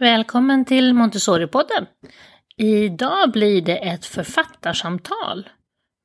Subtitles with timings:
[0.00, 1.86] Välkommen till Montessori-podden.
[2.56, 5.48] Idag blir det ett författarsamtal.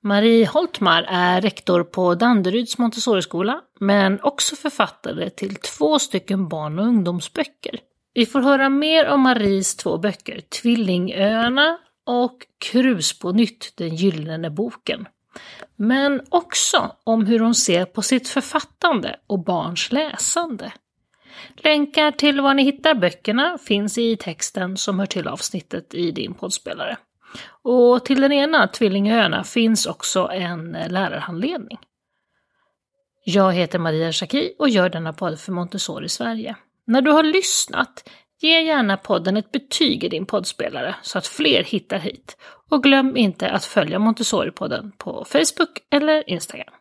[0.04, 6.86] Marie Holtmar är rektor på Danderyds Montessoriskola, men också författare till två stycken barn och
[6.86, 7.80] ungdomsböcker.
[8.14, 12.38] Vi får höra mer om Maries två böcker, Tvillingöarna och
[12.72, 15.08] Krus på nytt, den gyllene boken.
[15.76, 20.72] Men också om hur hon ser på sitt författande och barns läsande.
[21.56, 26.34] Länkar till var ni hittar böckerna finns i texten som hör till avsnittet i din
[26.34, 26.98] poddspelare.
[27.62, 31.78] Och till den ena, Tvillingöarna, finns också en eh, lärarhandledning.
[33.24, 36.56] Jag heter Maria Schacki och gör denna podd för Montessori Sverige.
[36.88, 41.64] När du har lyssnat, ge gärna podden ett betyg i din poddspelare så att fler
[41.64, 42.38] hittar hit.
[42.70, 46.74] Och glöm inte att följa Montessori-podden på Facebook eller Instagram.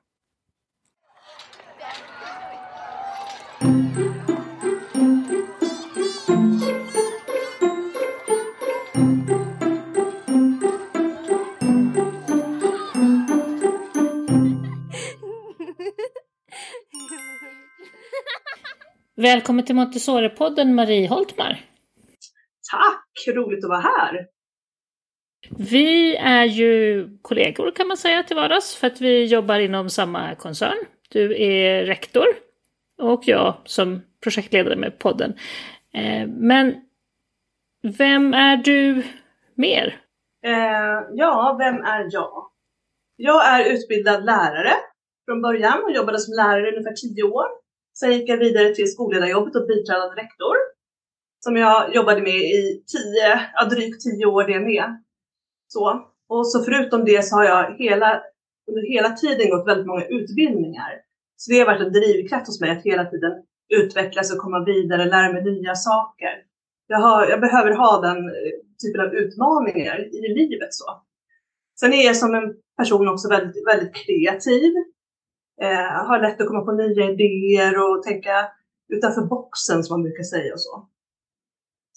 [19.25, 21.61] Välkommen till Montessori-podden Marie Holtmar.
[22.73, 24.27] Tack, roligt att vara här.
[25.59, 30.35] Vi är ju kollegor kan man säga till vardags för att vi jobbar inom samma
[30.35, 30.77] koncern.
[31.09, 32.25] Du är rektor
[33.03, 35.35] och jag som projektledare med podden.
[35.95, 36.75] Eh, men
[37.83, 39.03] vem är du
[39.55, 40.01] mer?
[40.47, 42.51] Eh, ja, vem är jag?
[43.17, 44.73] Jag är utbildad lärare
[45.25, 47.64] från början och jobbade som lärare i ungefär tio år.
[47.99, 50.57] Sen gick jag vidare till skolledarjobbet och biträdande rektor.
[51.45, 55.03] Som jag jobbade med i tio, ja, drygt tio år det med.
[55.69, 56.11] Så.
[56.29, 58.23] Och så förutom det så har jag hela,
[58.69, 60.93] under hela tiden gått väldigt många utbildningar.
[61.37, 63.33] Så det har varit en drivkraft hos mig att hela tiden
[63.69, 66.35] utvecklas och komma vidare, lära mig nya saker.
[66.87, 70.75] Jag, har, jag behöver ha den eh, typen av utmaningar i livet.
[70.75, 71.03] så.
[71.81, 74.73] Sen är jag som en person också väldigt, väldigt kreativ
[75.61, 78.49] eh, har lätt att komma på nya idéer och tänka
[78.89, 80.89] utanför boxen som man brukar säga och så.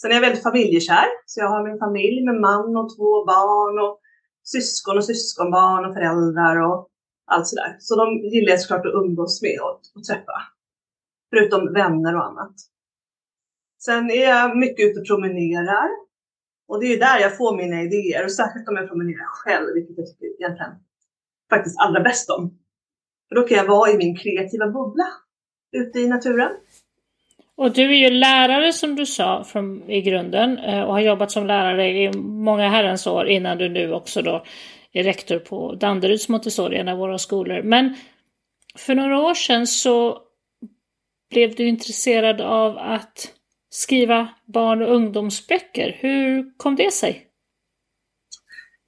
[0.02, 3.80] Sen är jag väldigt familjekär, så jag har min familj med man och två barn
[3.80, 4.00] och
[4.44, 6.90] syskon och syskonbarn och föräldrar och
[7.26, 7.76] allt sådär.
[7.80, 10.38] Så de gillar jag såklart att umgås med och, och träffa.
[11.30, 12.56] Förutom vänner och annat.
[13.80, 15.90] Sen är jag mycket ute och promenerar.
[16.68, 19.98] Och det är där jag får mina idéer och särskilt om jag promenerar själv, vilket
[19.98, 20.72] jag tycker egentligen
[21.50, 22.60] faktiskt allra bäst om.
[23.30, 25.08] För då kan jag vara i min kreativa bubbla
[25.72, 26.52] ute i naturen.
[27.56, 31.32] Och du är ju lärare som du sa från, i grunden eh, och har jobbat
[31.32, 34.44] som lärare i många herrans år innan du nu också då
[34.92, 37.62] är rektor på Danderyds Montessori, en av våra skolor.
[37.64, 37.96] Men
[38.78, 40.22] för några år sedan så
[41.30, 43.34] blev du intresserad av att
[43.70, 45.98] skriva barn och ungdomsböcker.
[46.00, 47.27] Hur kom det sig?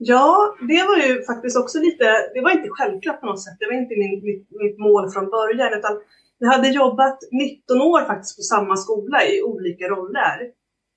[0.01, 3.57] Ja, det var ju faktiskt också lite, det var inte självklart på något sätt.
[3.59, 5.99] Det var inte min, mitt, mitt mål från början, utan
[6.37, 10.37] jag hade jobbat 19 år faktiskt på samma skola i olika roller.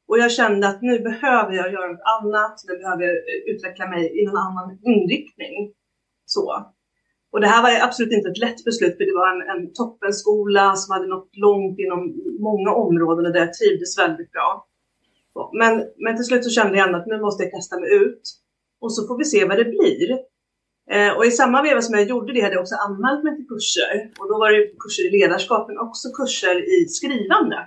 [0.08, 3.16] Och jag kände att nu behöver jag göra något annat, nu behöver jag
[3.54, 5.72] utveckla mig i någon annan inriktning.
[6.26, 6.66] Så.
[7.32, 10.76] Och det här var absolut inte ett lätt beslut, för det var en, en toppenskola
[10.76, 12.00] som hade nått långt inom
[12.40, 14.66] många områden och där jag trivdes väldigt bra.
[15.52, 18.41] Men, men till slut så kände jag ändå att nu måste jag kasta mig ut
[18.82, 20.08] och så får vi se vad det blir.
[20.90, 23.48] Eh, och i samma veva som jag gjorde det hade jag också anmält mig till
[23.48, 23.92] kurser.
[24.18, 27.58] Och då var det kurser i ledarskap men också kurser i skrivande.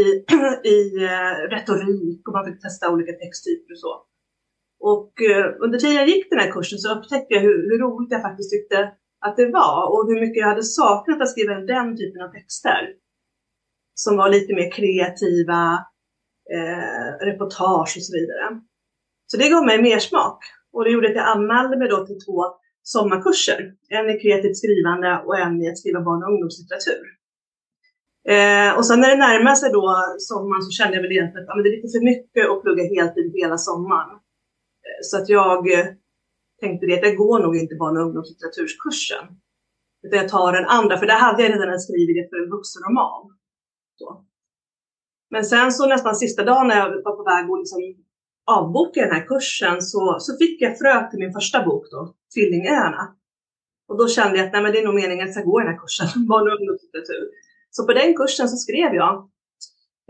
[0.00, 0.02] I,
[0.74, 3.92] i eh, retorik och man fick testa olika texttyper och så.
[4.92, 8.12] Och eh, under tiden jag gick den här kursen så upptäckte jag hur, hur roligt
[8.12, 8.92] jag faktiskt tyckte
[9.26, 12.82] att det var och hur mycket jag hade saknat att skriva den typen av texter.
[13.94, 15.86] Som var lite mer kreativa,
[16.54, 18.60] eh, reportage och så vidare.
[19.26, 20.38] Så det gav mig mer smak
[20.72, 22.44] och det gjorde att jag anmälde mig då till två
[22.82, 23.74] sommarkurser.
[23.88, 27.04] En i kreativt skrivande och en i att skriva barn och ungdomslitteratur.
[28.28, 29.86] Eh, och sen när det närmade sig då
[30.18, 32.62] sommaren så kände jag väl egentligen att ja, men det är lite för mycket att
[32.62, 34.10] plugga heltid hela sommaren.
[34.86, 35.86] Eh, så att jag eh,
[36.60, 39.24] tänkte det att det går nog inte barn och ungdomslitteraturkursen.
[40.04, 43.22] Utan jag tar den andra, för där hade jag redan skrivit det för en vuxenroman.
[43.98, 44.24] Så.
[45.30, 47.80] Men sen så nästan sista dagen när jag var på väg att liksom
[48.46, 53.14] avboka den här kursen så, så fick jag frö till min första bok då, Tvillingöarna.
[53.88, 55.58] Och då kände jag att nej, men det är nog meningen att jag ska gå
[55.58, 57.28] den här kursen, barn och ungdomslitteratur.
[57.70, 59.28] Så på den kursen så skrev jag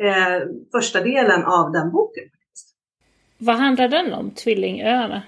[0.02, 2.24] eh, första delen av den boken.
[3.38, 5.22] Vad handlar den om, Tvillingöarna?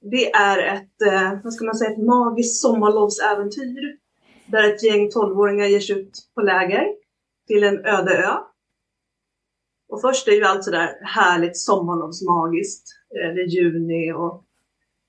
[0.00, 3.96] Det är ett, eh, vad ska man säga, ett magiskt sommarlovsäventyr.
[4.46, 6.86] Där ett gäng tolvåringar ger sig ut på läger
[7.46, 8.49] till en öde ö
[9.90, 12.86] Och först är ju allt sådär härligt sommarlovsmagiskt.
[13.16, 14.34] Eh, det är juni och,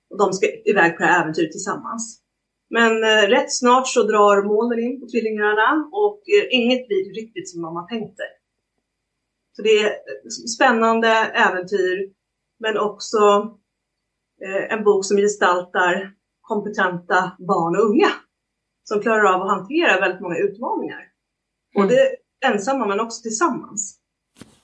[0.10, 2.22] och de ska iväg på det här äventyret tillsammans.
[2.70, 7.50] Men eh, rätt snart så drar molnen in på Tvillingarna och eh, inget blir riktigt
[7.50, 8.28] som de har tänkt sig.
[9.56, 9.94] Så det är
[10.56, 11.08] spännande
[11.48, 12.12] äventyr,
[12.60, 13.18] men också
[14.46, 18.10] eh, en bok som gestaltar kompetenta barn och unga
[18.84, 21.02] som klarar av att hantera väldigt många utmaningar.
[21.76, 21.88] Mm.
[21.88, 21.96] Både
[22.46, 24.01] ensamma men också tillsammans.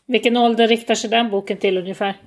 [0.07, 2.21] Vilken ålder riktar sig den boken till ungefär?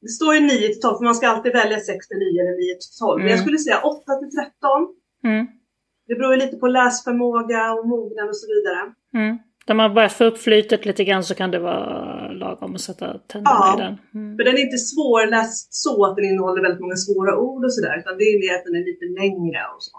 [0.00, 2.56] Det står ju 9 till 12, för man ska alltid välja 6 till 9 eller
[2.56, 3.18] 9 till 12.
[3.18, 3.44] Men jag Mm.
[3.44, 4.88] skulle säga 8 till 13.
[5.24, 5.46] Mm.
[6.06, 8.80] Det beror ju lite på läsförmåga och mognad och så vidare.
[9.14, 9.38] Mm.
[9.66, 13.18] När man börjar få upp flytet lite grann så kan det vara lagom att sätta
[13.18, 13.74] tänderna Ja.
[13.78, 13.98] i den.
[14.14, 14.36] Mm.
[14.36, 17.98] För den är inte svårläst så att den innehåller väldigt många svåra ord och sådär,
[17.98, 19.96] utan det är mer att den är lite längre och så.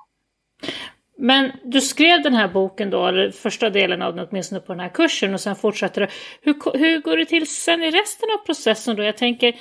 [1.17, 4.79] Men du skrev den här boken då, eller första delen av den åtminstone på den
[4.79, 6.07] här kursen och sen fortsatte du.
[6.41, 9.03] Hur, hur går det till sen i resten av processen då?
[9.03, 9.55] Jag tänker,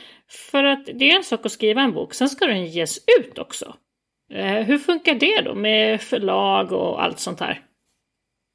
[0.51, 3.39] för att det är en sak att skriva en bok, sen ska den ges ut
[3.39, 3.75] också.
[4.35, 7.65] Eh, hur funkar det då med förlag och allt sånt här?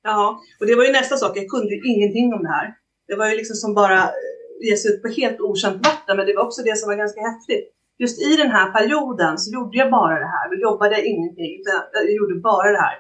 [0.04, 1.38] Ja, och det var ju nästa sak.
[1.38, 2.74] Jag kunde ju ingenting om det här.
[3.08, 6.36] Det var ju liksom som bara eh, ges ut på helt okänt vatten, men det
[6.36, 7.77] var också det som var ganska häftigt.
[8.00, 10.46] Just i den här perioden så gjorde jag bara det här.
[10.52, 12.98] Jag jobbade ingenting, utan jag gjorde bara det här.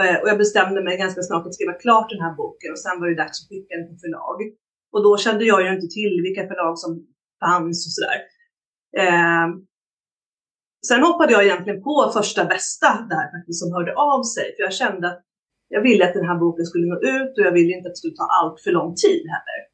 [0.00, 3.00] Eh, och jag bestämde mig ganska snart att skriva klart den här boken och sen
[3.00, 4.38] var det dags att skicka den till förlag.
[4.92, 6.90] Och då kände jag ju inte till vilka förlag som
[7.44, 8.18] fanns och sådär.
[9.02, 9.46] Eh,
[10.88, 14.72] sen hoppade jag egentligen på första bästa där faktiskt som hörde av sig, för jag
[14.72, 15.22] kände att
[15.68, 18.02] jag ville att den här boken skulle nå ut och jag ville inte att det
[18.02, 19.69] skulle ta allt för lång tid heller.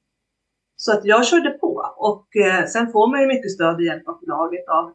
[0.76, 4.08] Så att jag körde på och eh, sen får man ju mycket stöd och hjälp
[4.08, 4.92] av förlaget av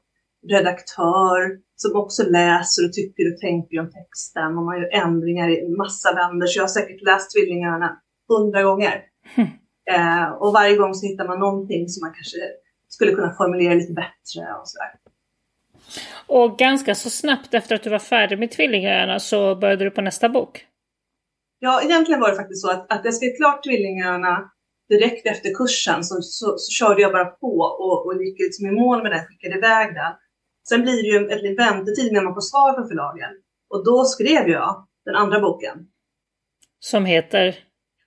[0.48, 5.69] redaktör som också läser och tycker och tänker om texten och man gör ändringar i
[5.78, 6.48] massa vändor.
[6.48, 9.04] Så jag har säkert läst Tvillingarna hundra gånger.
[9.92, 12.38] Eh, och varje gång så hittar man någonting som man kanske
[12.88, 14.92] skulle kunna formulera lite bättre och sådär.
[16.27, 20.01] Och ganska så snabbt efter att du var färdig med Tvillingarna så började du på
[20.01, 20.66] nästa bok.
[21.60, 24.51] Ja, egentligen var det faktiskt så att, att jag skrev klart Tvillingarna
[24.93, 27.53] direkt efter kursen så, så, så körde jag bara på
[27.83, 30.13] och, och gick liksom i mål med den, skickade iväg den.
[30.69, 33.31] Sen blir det ju en, en väntetid när man får svar från förlagen.
[33.69, 35.75] Och då skrev jag den andra boken.
[36.79, 37.59] Som heter?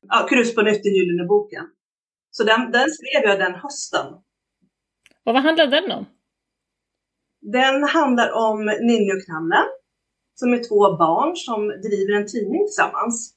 [0.09, 1.65] Ja, Krus på nytt, den gyllene boken.
[2.31, 4.07] Så den, den skrev jag den hösten.
[5.25, 6.05] Och vad handlar den om?
[7.41, 9.67] Den handlar om Ninni och Knallen,
[10.35, 13.35] som är två barn som driver en tidning tillsammans.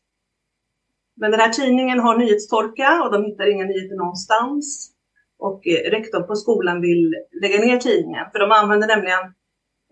[1.19, 4.93] Men den här tidningen har nyhetstorka och de hittar inga nyheter någonstans.
[5.39, 9.23] Och eh, rektorn på skolan vill lägga ner tidningen, för de använder nämligen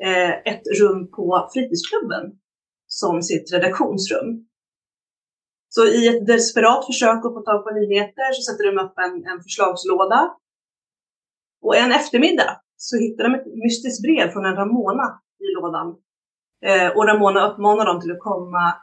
[0.04, 2.24] eh, ett rum på fritidsklubben
[2.88, 4.48] som sitt redaktionsrum.
[5.70, 9.16] Så i ett desperat försök att få tag på nyheter så sätter de upp en,
[9.32, 10.36] en förslagslåda.
[11.62, 15.88] Och en eftermiddag så hittar de ett mystiskt brev från en Ramona i lådan.
[16.66, 18.74] Eh, och Ramona uppmanar dem till att komma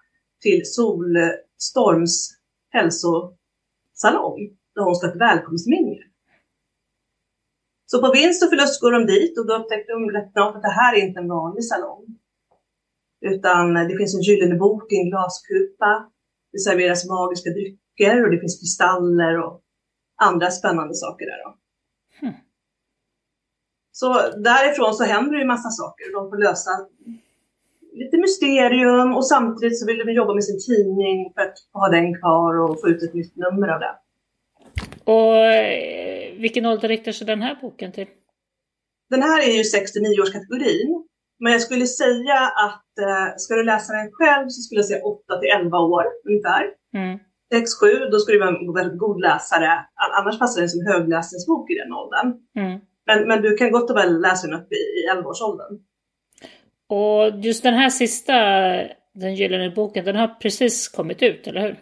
[0.43, 1.17] till sol
[1.62, 2.14] Solstorms
[2.70, 4.41] hälsosalong
[4.75, 5.97] där hon ska ha ett välkomstminne.
[7.87, 10.62] Så på vinst och förlust går de dit och då upptäckte de rätt snart att
[10.62, 12.06] det här är inte en vanlig salong.
[13.20, 16.11] Utan det finns en gyllene bok i en glaskupa.
[16.53, 19.62] Det serveras magiska drycker och det finns kristaller och
[20.23, 21.41] andra spännande saker där.
[21.44, 21.51] Då.
[22.20, 22.39] Hmm.
[23.93, 24.08] Så
[24.51, 26.13] därifrån så händer det ju massa saker.
[26.13, 26.70] De får lösa
[27.93, 32.20] lite mysterium och samtidigt så vill de jobba med sin tidning för att ha den
[32.20, 33.94] kvar och få ut ett nytt nummer av det.
[35.05, 38.06] Och eh, vilken ålder riktar sig den här boken till?
[39.11, 41.05] Den här är ju 69 års kategorin.
[41.41, 45.05] Men jag skulle säga att eh, ska du läsa den själv så skulle jag säga
[45.05, 46.63] 8 till 11 år ungefär.
[46.94, 47.19] Mm.
[47.55, 49.70] 6-7, då skulle du vara en väldigt god läsare.
[49.72, 52.29] An- Annars passar den som högläsningsbok i den åldern.
[52.58, 52.81] Mm.
[53.06, 55.79] Men, men du kan gott och väl läsa den upp i, i 11-årsåldern.
[56.93, 58.34] Och just den här sista,
[59.15, 61.79] den gyllene boken, den har precis kommit ut, eller hur?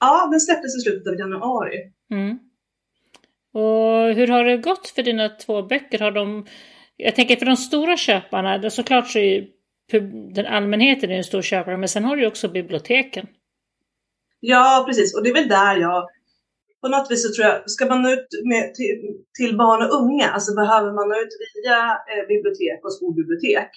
[0.00, 1.76] Ja, den släpptes i slutet av januari.
[2.10, 2.38] Mm.
[3.52, 5.98] Och hur har det gått för dina två böcker?
[5.98, 6.46] Har de,
[6.96, 9.46] jag tänker för de stora köparna, det, såklart så är
[10.34, 13.26] den allmänheten är en stor köpare, men sen har du också biblioteken.
[14.40, 15.16] Ja, precis.
[15.16, 16.08] Och det är väl där jag...
[16.80, 19.94] På något vis så tror jag, ska man nå ut med, till, till barn och
[20.00, 21.78] unga, alltså behöver man nå ut via
[22.10, 23.70] eh, bibliotek och skolbibliotek.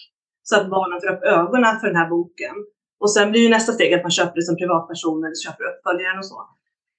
[0.50, 2.56] Så att barnen får upp ögonen för den här boken.
[3.00, 6.20] Och sen blir ju nästa steg att man köper det som privatperson eller köper uppföljaren
[6.20, 6.40] och så.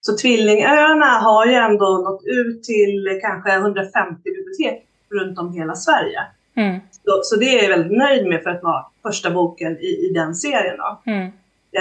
[0.01, 6.21] Så Tvillingöarna har ju ändå nått ut till kanske 150 bibliotek runt om hela Sverige.
[6.57, 6.81] Mm.
[6.91, 10.13] Så, så det är jag väldigt nöjd med för att vara första boken i, i
[10.15, 10.77] den serien.
[10.77, 11.13] Då.
[11.13, 11.27] Mm.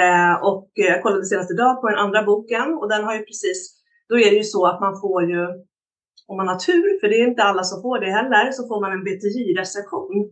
[0.02, 3.78] Eh, och jag kollade senast idag på den andra boken och den har ju precis
[4.10, 5.48] då är det ju så att man får ju,
[6.28, 8.82] om man har tur, för det är inte alla som får det heller, så får
[8.82, 10.32] man en BTJ-recension.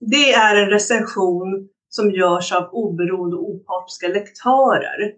[0.00, 5.12] Det är en recension som görs av oberoende och opartiska lektörer.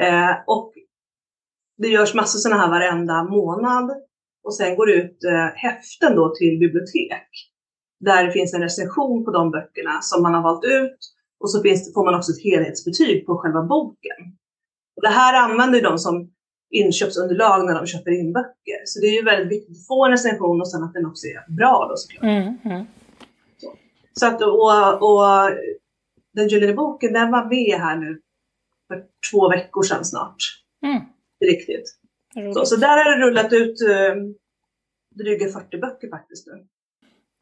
[0.00, 0.72] Eh, och
[1.78, 3.90] det görs massor sådana här varenda månad.
[4.44, 7.28] Och sen går det ut eh, häften då till bibliotek.
[8.00, 10.98] Där det finns en recension på de böckerna som man har valt ut.
[11.40, 14.20] Och så finns, får man också ett helhetsbetyg på själva boken.
[14.96, 16.30] Och det här använder de som
[16.70, 18.80] inköpsunderlag när de köper in böcker.
[18.84, 21.26] Så det är ju väldigt viktigt att få en recension och sen att den också
[21.26, 22.22] är bra då såklart.
[22.22, 22.86] Mm, mm.
[24.20, 24.26] Så.
[24.26, 25.50] att, och, och
[26.34, 28.20] den gyllene boken, den var med här nu
[28.88, 30.36] för två veckor sedan snart.
[30.84, 31.02] Mm.
[31.44, 31.98] Riktigt.
[32.54, 34.14] Så, så, där har det rullat ut eh,
[35.14, 36.66] dryga 40 böcker faktiskt nu.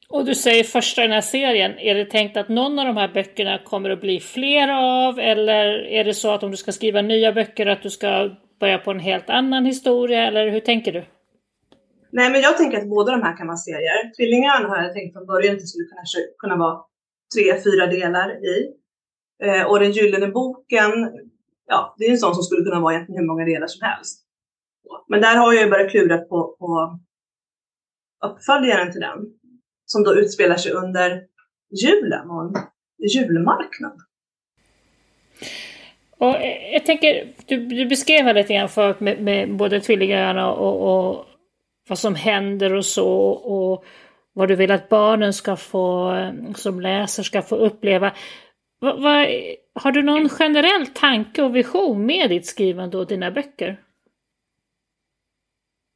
[0.09, 2.97] Och du säger första i den här serien, är det tänkt att någon av de
[2.97, 5.19] här böckerna kommer att bli fler av?
[5.19, 8.78] Eller är det så att om du ska skriva nya böcker att du ska börja
[8.78, 10.26] på en helt annan historia?
[10.26, 11.04] Eller hur tänker du?
[12.16, 14.14] Nej, men jag tänker att båda de här kan vara serier.
[14.16, 16.04] Tvillingarna har jag tänkt från början att det skulle kunna,
[16.38, 16.80] kunna vara
[17.35, 18.56] tre, fyra delar i.
[19.44, 20.92] Eh, och den gyllene boken,
[21.66, 24.25] ja, det är en sån som skulle kunna vara egentligen hur många delar som helst.
[25.09, 26.99] Men där har jag ju börjat klura på, på
[28.25, 29.18] uppföljaren till den,
[29.87, 31.23] som då utspelar sig under
[31.83, 34.00] julen och en julmarknad.
[36.18, 40.76] Och eh, jag tänker, du, du beskrev lite grann förut med, med både tvillingarna och,
[40.90, 41.26] och,
[41.88, 43.85] vad som händer och så och
[44.33, 46.12] vad du vill att barnen ska få,
[46.55, 48.12] som läser, ska få uppleva.
[48.81, 49.26] Va, va,
[49.75, 53.81] har du någon generell tanke och vision med ditt skrivande och dina böcker?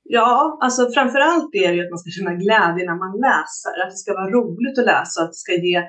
[0.03, 3.91] Ja, alltså framförallt är det ju att man ska känna glädje när man läser, att
[3.91, 5.83] det ska vara roligt att läsa, att det ska ge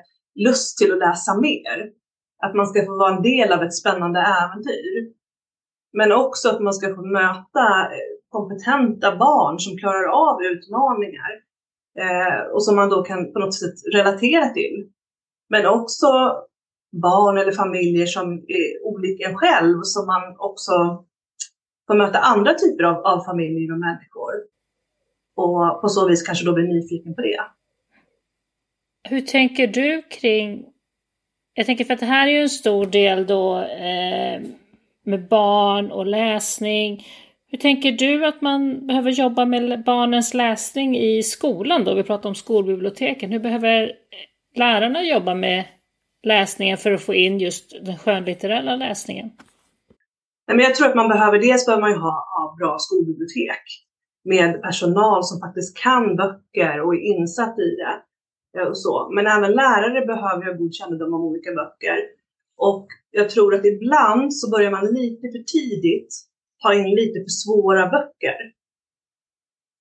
[0.46, 1.77] lust till att läsa mer.
[2.46, 5.13] Att man ska få vara en del av ett spännande äventyr.
[5.98, 7.65] Men också att man ska få möta
[7.96, 11.31] eh, kompetenta barn som klarar av utmaningar
[12.00, 14.89] eh, och som man då kan på något sätt relatera till.
[15.50, 16.07] Men också
[16.91, 20.71] barn eller familjer som är olika en själv som man också
[21.88, 24.33] får möta andra typer av, av familjer och människor.
[25.36, 27.41] Och på så vis kanske då blir nyfiken på det.
[29.09, 30.65] Hur tänker du kring,
[31.53, 34.41] jag tänker för att det här är ju en stor del då eh,
[35.03, 37.05] med barn och läsning.
[37.51, 41.94] Hur tänker du att man behöver jobba med barnens läsning i skolan då?
[41.94, 43.32] Vi pratar om skolbiblioteken.
[43.32, 43.91] Hur behöver
[44.56, 45.65] lärarna jobba med
[46.24, 49.32] läsningen för att få in just den skönlitterära läsningen?
[50.48, 53.63] Men jag tror att man behöver, dels behöver man ju ha, bra skolbibliotek
[54.25, 57.96] med personal som faktiskt kan böcker och är insatt i det.
[58.60, 59.10] Eh, och så.
[59.15, 61.98] Men även lärare behöver ha god kännedom om olika böcker.
[62.58, 66.29] Och jag tror att ibland så börjar man lite för tidigt
[66.61, 68.37] ta in lite för svåra böcker.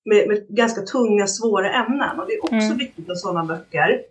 [0.05, 2.21] Med, med ganska tunga, svåra ämnen.
[2.21, 2.79] Och det är också mm.
[2.79, 4.03] viktigt med sådana böcker.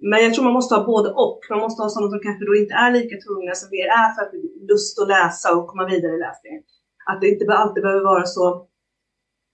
[0.00, 1.40] Men jag tror man måste ha både och.
[1.50, 4.22] Man måste ha sådana som kanske då inte är lika tunga, som mer är för
[4.22, 4.32] att
[4.70, 6.62] lust att läsa och komma vidare i läsningen.
[7.06, 8.66] Att det inte alltid behöver vara så,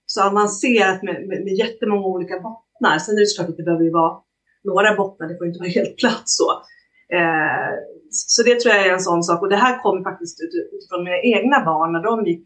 [0.05, 2.97] så avancerat med, med, med jättemånga olika bottnar.
[2.99, 4.17] Sen är det såklart att det behöver ju vara
[4.63, 6.51] några bottnar, det får inte vara helt platt så.
[7.17, 7.71] Eh,
[8.33, 9.41] så det tror jag är en sån sak.
[9.41, 10.37] Och det här kommer faktiskt
[10.73, 12.45] utifrån mina egna barn när de gick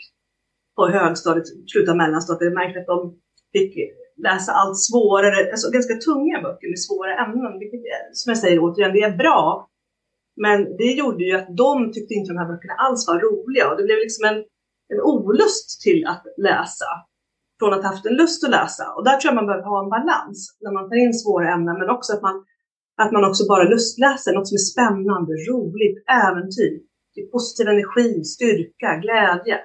[0.75, 2.51] på högstadiet, slutet av mellanstadiet.
[2.51, 2.99] Jag märkte att de
[3.53, 3.73] fick
[4.27, 7.59] läsa allt svårare, alltså ganska tunga böcker med svåra ämnen.
[7.59, 9.69] Vilket är, som jag säger återigen, det är bra.
[10.45, 13.77] Men det gjorde ju att de tyckte inte de här böckerna alls var roliga och
[13.77, 14.39] det blev liksom en,
[14.93, 16.89] en olust till att läsa.
[17.59, 18.85] Från att ha haft en lust att läsa.
[18.95, 21.79] Och där tror jag man behöver ha en balans när man tar in svåra ämnen
[21.79, 22.45] men också att man,
[23.01, 26.79] att man också bara lustläser något som är spännande, roligt, äventyr.
[27.15, 29.59] Det är positiv energi, styrka, glädje.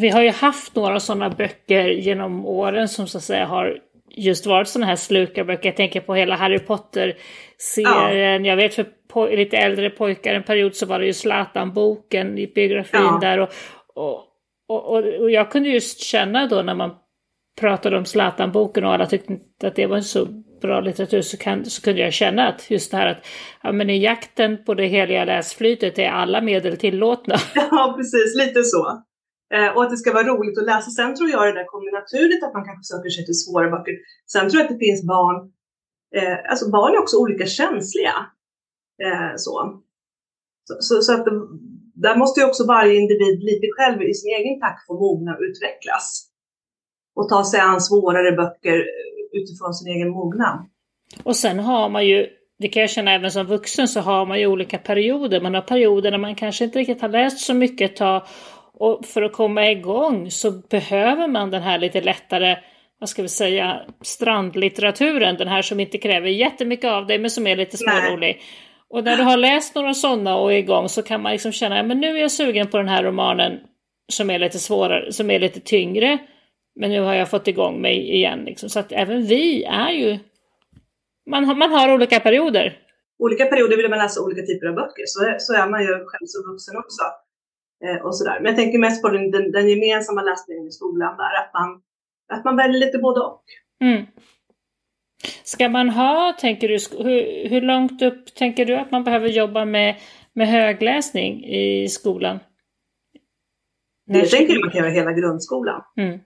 [0.00, 3.78] Vi har ju haft några sådana böcker genom åren som så att säga har
[4.16, 5.68] just varit sådana här slukarböcker.
[5.68, 8.44] Jag tänker på hela Harry Potter-serien.
[8.44, 8.50] Ja.
[8.50, 13.00] Jag vet för lite äldre pojkar en period så var det ju Zlatan-boken i biografin
[13.00, 13.18] ja.
[13.20, 13.38] där.
[13.38, 13.48] Och,
[13.94, 14.28] och,
[14.68, 16.90] och, och, jag kunde just känna då när man
[17.60, 20.26] pratade om Zlatan-boken och alla tyckte att det var en så
[20.62, 23.26] bra litteratur så, kan, så kunde jag känna att just det här att
[23.62, 27.34] ja, men i jakten på det heliga läsflytet är alla medel tillåtna.
[27.54, 29.02] Ja, precis, lite så.
[29.54, 30.90] Eh, och att det ska vara roligt att läsa.
[30.90, 33.94] Sen tror jag det där kommer naturligt att man kanske söker sig till svåra böcker.
[34.32, 35.36] Sen tror jag att det finns barn,
[36.16, 38.16] eh, alltså barn är också olika känsliga.
[39.04, 39.82] Eh, så.
[40.68, 41.34] Så, så, så, att det,
[41.94, 45.42] där måste ju också varje individ lite själv i sin egen takt få mogna och
[45.48, 46.28] utvecklas.
[47.16, 48.78] Och ta sig an svårare böcker
[49.32, 50.66] utifrån sin egen mognad.
[51.22, 52.26] Och sen har man ju
[52.62, 55.40] det kan jag känna även som vuxen så har man ju olika perioder.
[55.40, 58.22] Man har perioder när man kanske inte riktigt har läst så mycket ett tag
[58.74, 62.56] Och för att komma igång så behöver man den här lite lättare,
[62.98, 65.36] vad ska vi säga, strandlitteraturen.
[65.36, 68.40] Den här som inte kräver jättemycket av dig men som är lite smårolig.
[68.90, 71.82] Och när du har läst några sådana och är igång så kan man liksom känna,
[71.82, 73.60] men nu är jag sugen på den här romanen
[74.12, 76.18] som är lite svårare, som är lite tyngre.
[76.74, 78.44] Men nu har jag fått igång mig igen.
[78.44, 78.68] Liksom.
[78.68, 80.18] Så att även vi är ju...
[81.30, 82.78] Man har, man har olika perioder.
[83.18, 85.04] Olika perioder vill man läsa olika typer av böcker.
[85.06, 87.02] Så, så är man ju själv som vuxen också.
[87.84, 88.38] Eh, och sådär.
[88.40, 91.34] Men jag tänker mest på den, den, den gemensamma läsningen i skolan där.
[91.40, 91.82] Att man,
[92.32, 93.44] att man väljer lite både och.
[93.80, 94.06] Mm.
[95.44, 99.64] Ska man ha, tänker du, hur, hur långt upp tänker du att man behöver jobba
[99.64, 99.96] med,
[100.32, 102.38] med högläsning i skolan?
[104.06, 105.82] Det tänker man kan göra hela grundskolan.
[105.96, 106.20] Mm.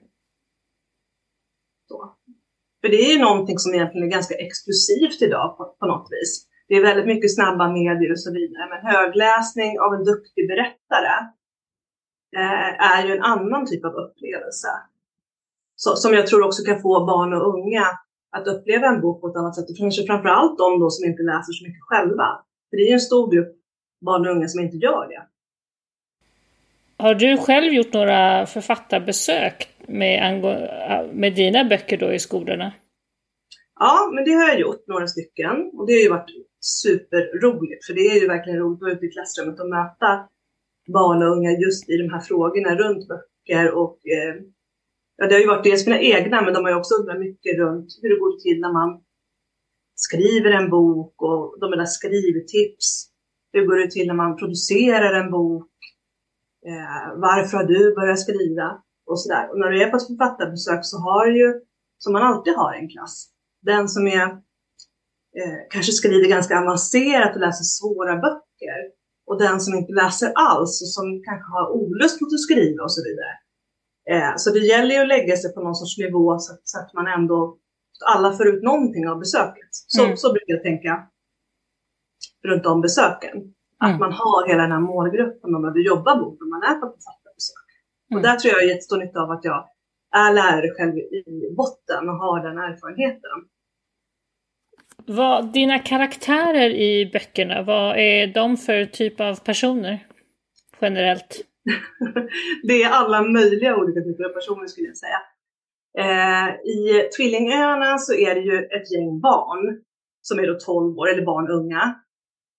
[1.89, 2.15] Då.
[2.81, 6.47] För det är ju någonting som egentligen är ganska exklusivt idag på, på något vis.
[6.67, 8.65] Det är väldigt mycket snabba medier och så vidare.
[8.69, 11.15] Men högläsning av en duktig berättare
[12.37, 14.67] eh, är ju en annan typ av upplevelse.
[15.75, 17.85] Så, som jag tror också kan få barn och unga
[18.31, 19.69] att uppleva en bok på ett annat sätt.
[19.69, 22.27] Och kanske framför allt de då som inte läser så mycket själva.
[22.69, 23.55] För det är ju en stor grupp
[24.01, 25.23] barn och unga som inte gör det.
[27.03, 30.41] Har du själv gjort några författarbesök med,
[31.13, 32.73] med dina böcker då i skolorna?
[33.79, 35.71] Ja, men det har jag gjort, några stycken.
[35.73, 39.05] Och det har ju varit superroligt, för det är ju verkligen roligt att vara ute
[39.05, 40.29] i klassrummet och möta
[40.93, 44.35] barn och unga just i de här frågorna runt böcker och eh,
[45.17, 47.57] ja, det har ju varit dels mina egna, men de har ju också undrat mycket
[47.57, 49.01] runt hur det går till när man
[49.95, 53.09] skriver en bok och de vill ha skrivtips.
[53.53, 55.71] Hur går det till när man producerar en bok?
[56.67, 58.83] Eh, varför har du börjat skriva?
[59.07, 59.49] Och sådär.
[59.51, 61.61] Och när du är på ett författarbesök så har du ju,
[61.97, 63.29] som man alltid har i en klass,
[63.61, 64.25] den som är
[65.39, 68.79] eh, kanske skriver ganska avancerat och läser svåra böcker
[69.27, 72.91] och den som inte läser alls och som kanske har olust mot att skriva och
[72.91, 73.33] så vidare.
[74.11, 76.93] Eh, så det gäller ju att lägga sig på någon sorts nivå så, så att
[76.93, 77.57] man ändå,
[78.05, 79.71] alla får ut någonting av besöket.
[79.71, 80.17] Så, mm.
[80.17, 81.07] så brukar jag tänka
[82.43, 83.53] runt om besöken.
[83.79, 83.99] Att mm.
[83.99, 87.26] man har hela den här målgruppen man behöver jobba mot när man är på författarbesök.
[88.11, 88.17] Mm.
[88.17, 89.69] Och där tror jag är jättestor nytta av att jag
[90.15, 93.37] är lärare själv i botten och har den erfarenheten.
[95.05, 100.07] Vad, dina karaktärer i böckerna, vad är de för typ av personer
[100.81, 101.41] generellt?
[102.63, 105.21] det är alla möjliga olika typer av personer skulle jag säga.
[105.97, 109.81] Eh, I Tvillingöarna så är det ju ett gäng barn
[110.21, 111.95] som är då 12 år, eller barn unga.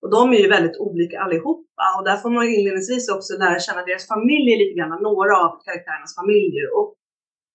[0.02, 3.82] Och de är ju väldigt olika allihopa och där får man inledningsvis också lära känna
[3.84, 6.66] deras familjer lite grann, några av karaktärernas familjer.
[6.76, 6.94] Och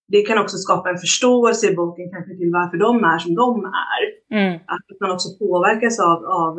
[0.08, 3.66] det kan också skapa en förståelse i boken kanske till varför de är som de
[3.66, 4.02] är.
[4.38, 4.56] Mm.
[4.68, 6.56] Att man också påverkas av, av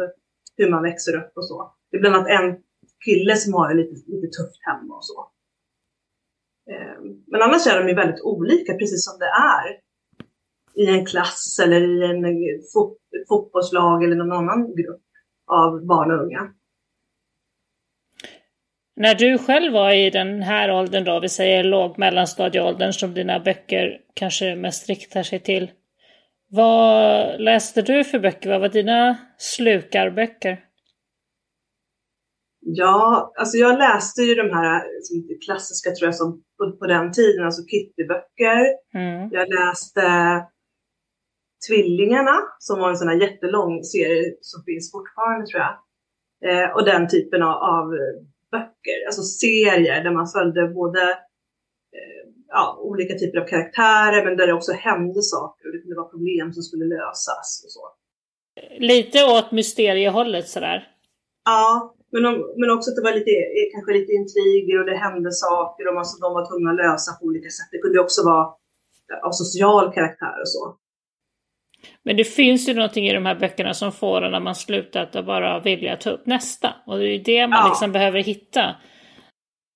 [0.56, 1.72] hur man växer upp och så.
[1.90, 2.56] Det är bland annat en
[3.04, 5.18] kille som har det lite, lite tufft hemma och så.
[6.70, 9.66] Eh, men annars är de ju väldigt olika, precis som det är
[10.82, 12.24] i en klass eller i en
[12.72, 15.02] fot fotbollslag eller någon annan grupp
[15.46, 16.54] av barn och unga.
[18.96, 23.40] När du själv var i den här åldern då, vi säger låg mellanstadieåldern som dina
[23.40, 25.70] böcker kanske mest riktar sig till.
[26.48, 28.50] Vad läste du för böcker?
[28.50, 30.64] Vad var dina slukarböcker?
[32.60, 34.82] Ja, alltså jag läste ju de här
[35.44, 38.60] klassiska tror jag som på, på den tiden, alltså Kittyböcker.
[38.94, 39.28] Mm.
[39.32, 40.02] Jag läste
[41.68, 45.74] Tvillingarna som var en sån här jättelång serie som finns fortfarande tror jag.
[46.44, 47.86] Eh, och den typen av, av,
[48.50, 51.02] böcker, alltså serier där man följde både
[51.96, 55.96] eh, ja, olika typer av karaktärer men där det också hände saker och det kunde
[55.96, 57.84] vara problem som skulle lösas och så.
[58.78, 60.88] Lite åt mysteriehållet sådär?
[61.44, 63.30] Ja, men, om, men också att det var lite,
[63.72, 67.24] kanske lite intriger och det hände saker och som de var tvungna att lösa på
[67.26, 67.68] olika sätt.
[67.72, 68.44] Det kunde också vara
[69.22, 70.76] av social karaktär och så.
[72.02, 75.16] Men det finns ju någonting i de här böckerna som får en när man slutat
[75.16, 76.74] att bara vilja ta upp nästa.
[76.86, 77.68] Och det är det man ja.
[77.68, 78.76] liksom behöver hitta.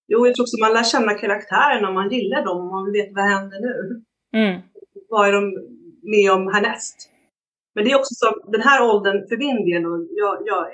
[0.08, 3.58] Jo, jag tror också man lär känna karaktärerna man gillar dem man vet vad händer
[3.60, 4.02] nu.
[4.38, 4.60] Mm.
[5.08, 5.44] Vad är de
[6.02, 7.10] med om härnäst?
[7.74, 10.66] Men det är också så, den här åldern för min del, och jag, jag,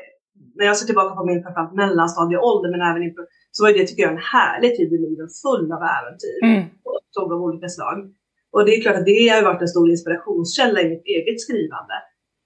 [0.55, 4.03] när jag ser tillbaka på min framförallt mellanstadieålder, men även inför, så var det tycker
[4.03, 6.63] jag en härlig tid i livet, full av äventyr mm.
[6.89, 7.99] och av olika slag.
[8.55, 11.97] Och det är klart att det har varit en stor inspirationskälla i mitt eget skrivande.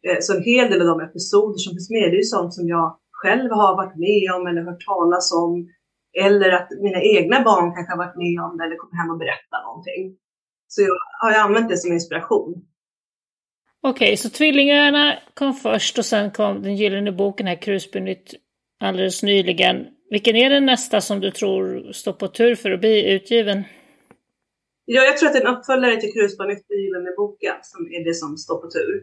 [0.06, 2.54] Eh, så en hel del av de episoder som finns med, det är ju sånt
[2.54, 2.86] som jag
[3.20, 5.52] själv har varit med om eller hört talas om.
[6.24, 9.18] Eller att mina egna barn kanske har varit med om det eller kommer hem och
[9.24, 10.02] berättar någonting.
[10.68, 12.52] Så jag har jag använt det som inspiration.
[13.82, 18.34] Okej, okay, så Tvillingarna kom först och sen kom Den gyllene boken här, Krusbynytt
[18.80, 19.86] alldeles nyligen.
[20.10, 23.64] Vilken är den nästa som du tror står på tur för att bli utgiven?
[24.94, 28.30] Ja, jag tror att en uppföljare till Krusbarnet i Gyllene boken som är det som
[28.44, 28.94] står på tur.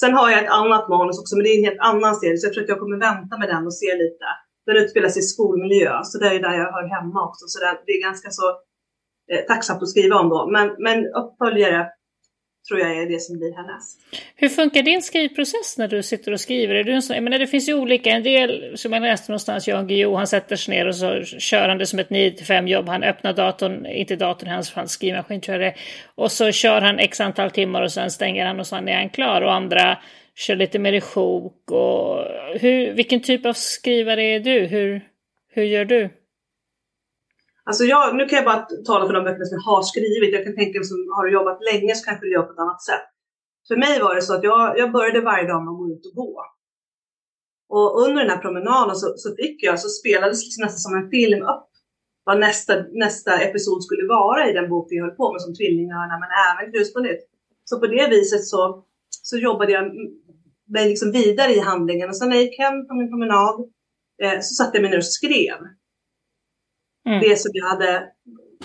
[0.00, 2.46] Sen har jag ett annat manus också, men det är en helt annan serie, så
[2.46, 4.26] jag tror att jag kommer vänta med den och se lite.
[4.66, 7.44] Den utspelar sig i skolmiljö, så det är där jag hör hemma också.
[7.52, 8.46] Så det är ganska så
[9.32, 10.40] eh, tacksamt att skriva om då.
[10.56, 11.80] Men, men uppföljare
[12.68, 14.00] tror jag är det som blir härnäst.
[14.36, 16.74] Hur funkar din skrivprocess när du sitter och skriver?
[16.74, 19.32] Är du en sån, jag menar, det finns ju olika, en del som jag läste
[19.32, 22.68] någonstans, Jan Guillou, han sätter sig ner och så kör han det som ett 9-5
[22.68, 22.88] jobb.
[22.88, 25.74] Han öppnar datorn, inte datorn, hans, hans skrivmaskin kör det.
[26.14, 29.10] Och så kör han x antal timmar och sen stänger han och sen är han
[29.10, 29.42] klar.
[29.42, 29.98] Och andra
[30.34, 31.70] kör lite mer i sjok.
[31.70, 32.24] Och
[32.60, 34.66] hur, vilken typ av skrivare är du?
[34.66, 35.00] Hur,
[35.52, 36.10] hur gör du?
[37.66, 40.34] Alltså jag, nu kan jag bara tala för de böckerna som jag har skrivit.
[40.34, 42.82] Jag kan tänka mig som har jobbat länge så kanske det gör på ett annat
[42.82, 43.06] sätt.
[43.68, 46.06] För mig var det så att jag, jag började varje dag med att gå ut
[46.06, 46.34] och gå.
[47.68, 51.10] Och under den här promenaden så, så fick jag, så spelades liksom nästan som en
[51.10, 51.68] film upp
[52.24, 56.18] vad nästa, nästa episod skulle vara i den bok vi höll på med som Tvillingarna
[56.20, 57.24] men även Krus på nytt.
[57.64, 58.84] Så på det viset så,
[59.22, 59.84] så jobbade jag
[60.68, 63.56] mig liksom vidare i handlingen och sen när jag gick hem på min promenad
[64.22, 65.58] eh, så satte jag mig ner och skrev
[67.08, 67.20] Mm.
[67.20, 68.02] Det som jag hade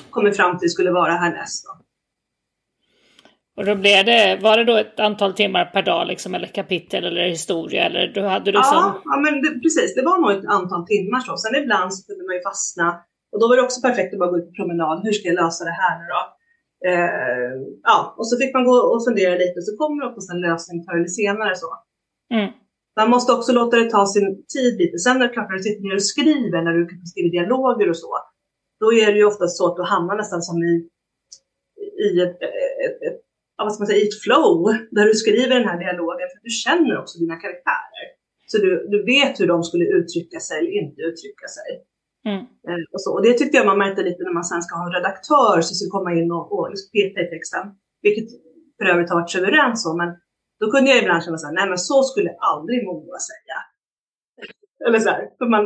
[0.10, 1.66] kommit fram till skulle vara härnäst.
[1.66, 1.86] Då.
[3.60, 7.04] Och då blev det, var det då ett antal timmar per dag liksom, eller kapitel
[7.06, 7.86] eller historia?
[7.86, 9.02] Eller då hade du ja, som...
[9.06, 9.96] ja, men det, precis.
[9.96, 11.38] Det var nog ett antal timmar så.
[11.38, 12.88] Sen ibland så kunde man ju fastna.
[13.32, 15.02] Och då var det också perfekt att bara gå ut på promenad.
[15.04, 16.22] Hur ska jag lösa det här nu då?
[16.90, 19.62] Eh, ja, och så fick man gå och fundera lite.
[19.62, 21.56] Så kommer det upp en lösning förr eller senare.
[21.56, 21.68] Så.
[22.34, 22.50] Mm.
[23.00, 24.98] Man måste också låta det ta sin tid lite.
[24.98, 28.12] Sen klart när du sitter ner och skriver, när du skriver dialoger och så,
[28.80, 30.76] då är det ju oftast så att du hamnar nästan som i,
[32.08, 32.38] i ett,
[32.86, 33.20] ett, ett,
[33.58, 34.60] vad ska man säga, i ett flow
[34.96, 38.06] där du skriver den här dialogen för du känner också dina karaktärer.
[38.52, 41.70] Så du, du vet hur de skulle uttrycka sig eller inte uttrycka sig.
[42.30, 42.42] Mm.
[42.68, 43.10] Eh, och, så.
[43.16, 45.76] och det tyckte jag man märkte lite när man sen ska ha en redaktör som
[45.76, 47.64] ska komma in och, och peta i texten.
[48.06, 48.30] Vilket
[48.78, 50.10] för övrigt har varit suveränt så, men
[50.60, 53.58] då kunde jag ibland känna så här, nej men så skulle aldrig Moa säga.
[54.88, 55.64] Eller så här, för man,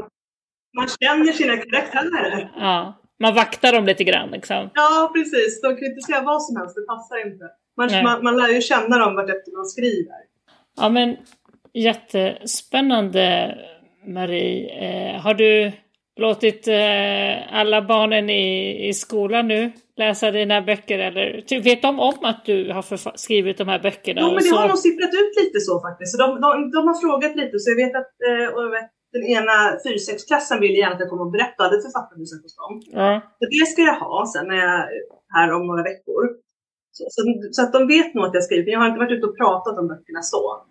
[0.77, 2.51] man känner sina karaktärer.
[2.55, 4.69] Ja, man vaktar dem lite grann liksom.
[4.73, 5.61] Ja, precis.
[5.61, 7.45] De kan inte säga vad som helst, det passar inte.
[7.77, 10.17] Man, man, man lär ju känna dem vartefter man skriver.
[10.77, 11.17] Ja, men
[11.73, 13.57] jättespännande
[14.07, 14.69] Marie.
[14.85, 15.71] Eh, har du
[16.15, 20.99] låtit eh, alla barnen i, i skolan nu läsa dina böcker?
[20.99, 24.21] Eller vet de om att du har skrivit de här böckerna?
[24.21, 24.55] Jo, men det så...
[24.55, 26.11] har nog sipprat ut lite så faktiskt.
[26.11, 29.55] Så de, de, de har frågat lite, så jag vet att eh, vet, den ena
[29.85, 32.81] 4-6-klassen vill gärna att jag kommer och berätta det författarbesök hos dem.
[33.01, 33.21] Ja.
[33.39, 34.87] Så det ska jag ha sen när jag är
[35.35, 36.23] här om några veckor.
[36.91, 38.71] Så, så, så, att de vet nog att jag skriver.
[38.71, 40.61] Jag har inte varit ute och pratat om böckerna så.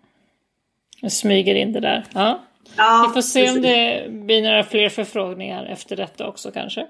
[1.01, 2.05] Jag smyger in det där.
[2.13, 2.39] Ja.
[2.77, 3.55] Ja, Vi får se precis.
[3.55, 6.87] om det blir några fler förfrågningar efter detta också kanske.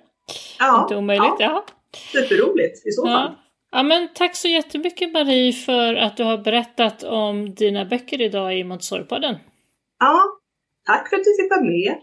[0.59, 1.39] Ja, Inte omöjligt.
[1.39, 1.65] Ja.
[1.97, 3.11] Superroligt i så fall.
[3.11, 3.35] Ja.
[3.71, 8.57] ja, men tack så jättemycket Marie för att du har berättat om dina böcker idag
[8.57, 9.35] i Montessori-podden.
[9.99, 10.23] Ja,
[10.85, 11.97] tack för att du fick vara med.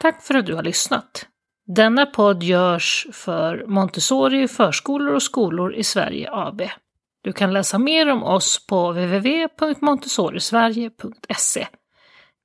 [0.00, 1.26] Tack för att du har lyssnat.
[1.66, 6.62] Denna podd görs för Montessori förskolor och skolor i Sverige AB.
[7.22, 11.66] Du kan läsa mer om oss på www.montessorisverige.se.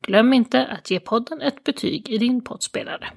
[0.01, 3.07] Glöm inte att ge podden ett betyg i din poddspelare.